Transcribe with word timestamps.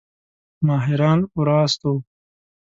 ماهران 0.67 1.19
ورواستوو. 1.37 1.95